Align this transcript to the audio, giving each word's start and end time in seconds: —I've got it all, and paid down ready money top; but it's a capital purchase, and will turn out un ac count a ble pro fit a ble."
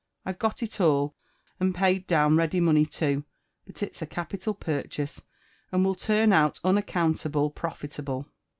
—I've 0.25 0.39
got 0.39 0.63
it 0.63 0.81
all, 0.81 1.15
and 1.59 1.75
paid 1.75 2.07
down 2.07 2.35
ready 2.35 2.59
money 2.59 2.87
top; 2.87 3.21
but 3.67 3.83
it's 3.83 4.01
a 4.01 4.07
capital 4.07 4.55
purchase, 4.55 5.21
and 5.71 5.85
will 5.85 5.93
turn 5.93 6.33
out 6.33 6.59
un 6.63 6.79
ac 6.79 6.85
count 6.87 7.23
a 7.25 7.29
ble 7.29 7.51
pro 7.51 7.69
fit 7.69 7.99
a 7.99 8.01
ble." 8.01 8.25